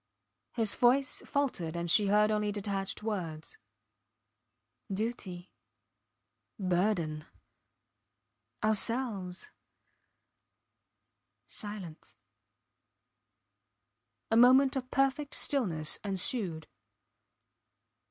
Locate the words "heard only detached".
2.07-3.03